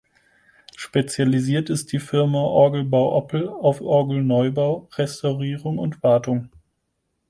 Spezialisiert 0.75 1.69
ist 1.69 1.91
die 1.91 1.99
Firma 1.99 2.39
Orgelbau 2.39 3.15
Oppel 3.15 3.47
auf 3.49 3.81
Orgelneubau, 3.81 4.89
Restaurierung 4.97 5.77
und 5.77 6.01
Wartung. 6.01 6.49